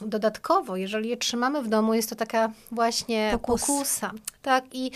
dodatkowo, 0.00 0.76
jeżeli 0.76 1.08
je 1.08 1.16
trzymamy 1.16 1.62
w 1.62 1.68
domu, 1.68 1.94
jest 1.94 2.10
to 2.10 2.16
taka 2.16 2.50
właśnie 2.72 3.30
Pokus. 3.32 3.60
pokusa. 3.66 4.12
Tak, 4.42 4.64
i 4.72 4.90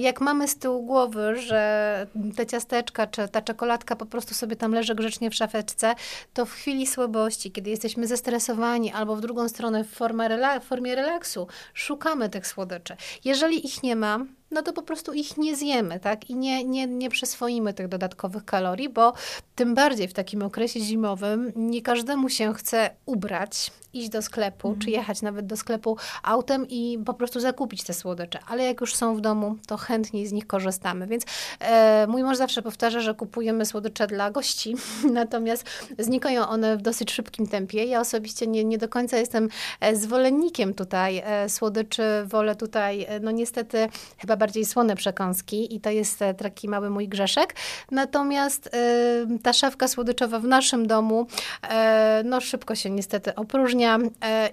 jak 0.00 0.20
mamy 0.20 0.48
z 0.48 0.56
tyłu 0.56 0.82
głowy, 0.82 1.36
że 1.36 2.06
te 2.36 2.46
ciasteczka 2.46 3.06
czy 3.06 3.28
ta 3.28 3.42
czekoladka 3.42 3.96
po 3.96 4.06
prostu 4.06 4.34
sobie 4.34 4.56
tam 4.56 4.72
leży 4.72 4.94
grzecznie 4.94 5.30
w 5.30 5.34
szafeczce, 5.34 5.94
to 6.34 6.46
w 6.46 6.52
chwili 6.52 6.86
słabości, 6.86 7.52
kiedy 7.52 7.70
jesteśmy 7.70 8.06
zestresowani 8.06 8.92
albo 8.92 9.16
w 9.16 9.20
drugą 9.20 9.48
stronę 9.48 9.84
w 9.84 9.90
formie 9.90 10.13
formie 10.60 10.94
relaksu. 10.94 11.46
Szukamy 11.74 12.28
tych 12.28 12.46
słodyczy. 12.46 12.96
Jeżeli 13.24 13.66
ich 13.66 13.82
nie 13.82 13.96
ma, 13.96 14.18
no 14.54 14.62
to 14.62 14.72
po 14.72 14.82
prostu 14.82 15.12
ich 15.12 15.36
nie 15.36 15.56
zjemy, 15.56 16.00
tak? 16.00 16.30
I 16.30 16.34
nie, 16.34 16.64
nie, 16.64 16.86
nie 16.86 17.10
przyswoimy 17.10 17.74
tych 17.74 17.88
dodatkowych 17.88 18.44
kalorii, 18.44 18.88
bo 18.88 19.12
tym 19.54 19.74
bardziej 19.74 20.08
w 20.08 20.14
takim 20.14 20.42
okresie 20.42 20.80
zimowym 20.80 21.52
nie 21.56 21.82
każdemu 21.82 22.28
się 22.28 22.54
chce 22.54 22.90
ubrać, 23.06 23.70
iść 23.94 24.08
do 24.08 24.22
sklepu, 24.22 24.68
mm. 24.68 24.80
czy 24.80 24.90
jechać 24.90 25.22
nawet 25.22 25.46
do 25.46 25.56
sklepu 25.56 25.96
autem 26.22 26.66
i 26.68 26.98
po 27.06 27.14
prostu 27.14 27.40
zakupić 27.40 27.82
te 27.82 27.94
słodycze. 27.94 28.38
Ale 28.48 28.64
jak 28.64 28.80
już 28.80 28.94
są 28.94 29.16
w 29.16 29.20
domu, 29.20 29.56
to 29.66 29.76
chętniej 29.76 30.26
z 30.26 30.32
nich 30.32 30.46
korzystamy. 30.46 31.06
Więc 31.06 31.24
e, 31.60 32.06
mój 32.06 32.22
mąż 32.22 32.36
zawsze 32.36 32.62
powtarza, 32.62 33.00
że 33.00 33.14
kupujemy 33.14 33.66
słodycze 33.66 34.06
dla 34.06 34.30
gości, 34.30 34.74
natomiast 35.12 35.64
znikają 35.98 36.48
one 36.48 36.76
w 36.76 36.82
dosyć 36.82 37.12
szybkim 37.12 37.46
tempie. 37.46 37.84
Ja 37.84 38.00
osobiście 38.00 38.46
nie, 38.46 38.64
nie 38.64 38.78
do 38.78 38.88
końca 38.88 39.18
jestem 39.18 39.48
e, 39.80 39.96
zwolennikiem 39.96 40.74
tutaj 40.74 41.22
e, 41.24 41.48
słodyczy, 41.48 42.02
wolę 42.26 42.56
tutaj, 42.56 43.06
e, 43.08 43.20
no 43.20 43.30
niestety, 43.30 43.88
chyba 44.18 44.36
bardziej 44.44 44.64
słone 44.64 44.96
przekąski 44.96 45.74
i 45.74 45.80
to 45.80 45.90
jest 45.90 46.22
e, 46.22 46.34
taki 46.34 46.68
mały 46.68 46.90
mój 46.90 47.08
grzeszek. 47.08 47.54
Natomiast 47.90 48.70
e, 48.72 49.38
ta 49.42 49.52
szafka 49.52 49.88
słodyczowa 49.88 50.38
w 50.38 50.44
naszym 50.44 50.86
domu, 50.86 51.26
e, 51.62 52.22
no 52.24 52.40
szybko 52.40 52.74
się 52.74 52.90
niestety 52.90 53.34
opróżnia 53.34 53.98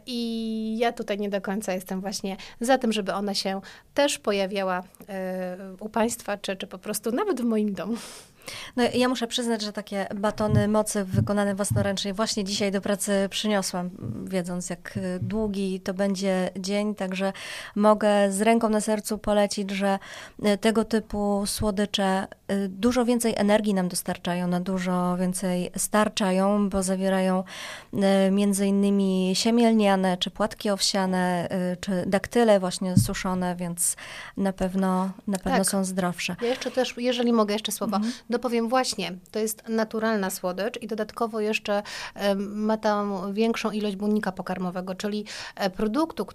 i 0.05 0.77
ja 0.77 0.91
tutaj 0.91 1.17
nie 1.17 1.29
do 1.29 1.41
końca 1.41 1.73
jestem 1.73 2.01
właśnie 2.01 2.37
za 2.61 2.77
tym, 2.77 2.93
żeby 2.93 3.13
ona 3.13 3.33
się 3.33 3.61
też 3.93 4.19
pojawiała 4.19 4.83
u 5.79 5.89
Państwa, 5.89 6.37
czy, 6.37 6.55
czy 6.55 6.67
po 6.67 6.77
prostu 6.77 7.11
nawet 7.11 7.41
w 7.41 7.43
moim 7.43 7.73
domu. 7.73 7.97
No, 8.75 8.83
ja 8.93 9.09
muszę 9.09 9.27
przyznać, 9.27 9.61
że 9.61 9.73
takie 9.73 10.07
batony 10.15 10.67
mocy 10.67 11.03
wykonane 11.03 11.55
własnoręcznie 11.55 12.13
właśnie 12.13 12.43
dzisiaj 12.43 12.71
do 12.71 12.81
pracy 12.81 13.27
przyniosłam, 13.29 13.89
wiedząc 14.23 14.69
jak 14.69 14.99
długi 15.21 15.79
to 15.79 15.93
będzie 15.93 16.49
dzień, 16.59 16.95
także 16.95 17.33
mogę 17.75 18.31
z 18.31 18.41
ręką 18.41 18.69
na 18.69 18.81
sercu 18.81 19.17
polecić, 19.17 19.71
że 19.71 19.99
tego 20.61 20.85
typu 20.85 21.43
słodycze 21.45 22.27
dużo 22.69 23.05
więcej 23.05 23.33
energii 23.37 23.73
nam 23.73 23.87
dostarczają, 23.87 24.47
na 24.47 24.59
dużo 24.59 25.17
więcej 25.17 25.71
starczają, 25.77 26.69
bo 26.69 26.83
zawierają 26.83 27.43
e, 27.93 28.31
między 28.31 28.67
innymi 28.67 29.31
siemielniane, 29.33 30.17
czy 30.17 30.31
płatki 30.31 30.69
owsiane, 30.69 31.49
czy 31.79 32.03
daktyle 32.07 32.59
właśnie 32.59 32.97
suszone, 32.97 33.55
więc 33.55 33.95
na 34.37 34.53
pewno, 34.53 35.09
na 35.27 35.37
pewno 35.37 35.59
tak. 35.59 35.67
są 35.67 35.83
zdrowsze. 35.83 36.35
Ja 36.41 36.47
jeszcze 36.47 36.71
też, 36.71 36.93
jeżeli 36.97 37.33
mogę 37.33 37.53
jeszcze 37.53 37.71
słowa, 37.71 37.97
mhm 37.97 38.11
dopowiem 38.29 38.69
właśnie, 38.69 39.13
to 39.31 39.39
jest 39.39 39.63
naturalna 39.69 40.29
słodycz 40.29 40.81
i 40.81 40.87
dodatkowo 40.87 41.39
jeszcze 41.39 41.83
ma 42.37 42.77
tam 42.77 43.33
większą 43.33 43.71
ilość 43.71 43.95
błonnika 43.95 44.31
pokarmowego, 44.31 44.95
czyli 44.95 45.25
e, 45.55 45.69
produktu, 45.69 46.25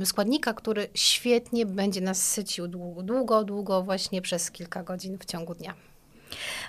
e, 0.00 0.06
składnika, 0.06 0.52
który 0.52 0.88
świetnie 0.94 1.66
będzie 1.66 2.00
nas 2.00 2.22
sycił 2.22 2.68
długo, 2.68 3.02
długo, 3.02 3.44
długo 3.44 3.82
właśnie 3.82 4.22
przez 4.22 4.50
kilka 4.50 4.82
godzin 4.82 5.18
w 5.18 5.24
ciągu 5.24 5.49
dnia. 5.54 5.74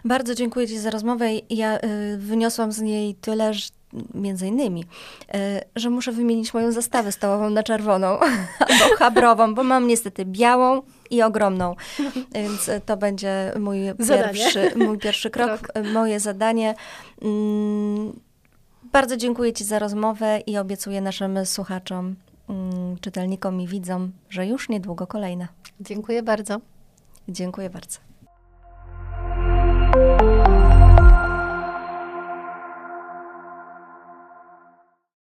Bardzo 0.05 0.35
dziękuję 0.35 0.67
Ci 0.67 0.79
za 0.79 0.89
rozmowę. 0.89 1.27
Ja 1.49 1.79
y, 1.79 2.17
wyniosłam 2.17 2.71
z 2.71 2.81
niej 2.81 3.15
tyle, 3.15 3.53
że 3.53 3.69
między 4.13 4.47
innymi, 4.47 4.85
że 5.75 5.89
muszę 5.89 6.11
wymienić 6.11 6.53
moją 6.53 6.71
zastawę 6.71 7.11
stołową 7.11 7.49
na 7.49 7.63
czerwoną 7.63 8.19
albo 8.69 8.95
chabrową, 8.97 9.55
bo 9.55 9.63
mam 9.63 9.87
niestety 9.87 10.25
białą 10.25 10.81
i 11.09 11.21
ogromną. 11.21 11.75
Więc 12.33 12.69
to 12.85 12.97
będzie 12.97 13.53
mój 13.59 13.79
pierwszy, 14.09 14.71
mój 14.75 14.97
pierwszy 14.97 15.29
krok, 15.29 15.61
krok, 15.61 15.85
moje 15.93 16.19
zadanie. 16.19 16.75
Mm, 17.21 18.19
bardzo 18.83 19.17
dziękuję 19.17 19.53
Ci 19.53 19.63
za 19.63 19.79
rozmowę 19.79 20.39
i 20.47 20.57
obiecuję 20.57 21.01
naszym 21.01 21.45
słuchaczom, 21.45 22.15
mm, 22.49 22.97
czytelnikom 23.01 23.61
i 23.61 23.67
widzom, 23.67 24.11
że 24.29 24.47
już 24.47 24.69
niedługo 24.69 25.07
kolejna. 25.07 25.47
Dziękuję 25.79 26.23
bardzo. 26.23 26.61
Dziękuję 27.29 27.69
bardzo. 27.69 28.10